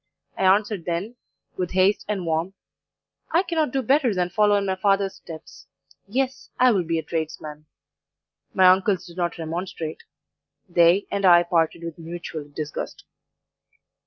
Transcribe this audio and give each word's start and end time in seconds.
I 0.35 0.45
answered 0.45 0.85
then, 0.85 1.15
with 1.57 1.73
haste 1.73 2.05
and 2.07 2.25
warmth, 2.25 2.55
'I 3.33 3.43
cannot 3.43 3.71
do 3.71 3.83
better 3.83 4.15
than 4.15 4.31
follow 4.31 4.55
in 4.55 4.65
my 4.65 4.75
father's 4.75 5.13
steps; 5.13 5.67
yes, 6.07 6.49
I 6.59 6.71
will 6.71 6.81
be 6.81 6.97
a 6.97 7.03
tradesman.' 7.03 7.67
My 8.51 8.65
uncles 8.65 9.05
did 9.05 9.17
not 9.17 9.37
remonstrate; 9.37 10.01
they 10.67 11.05
and 11.11 11.23
I 11.23 11.43
parted 11.43 11.83
with 11.83 11.99
mutual 11.99 12.49
disgust. 12.49 13.03